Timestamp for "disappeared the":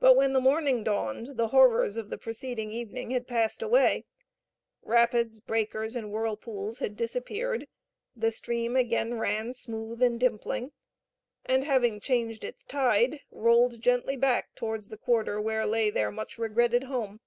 6.96-8.30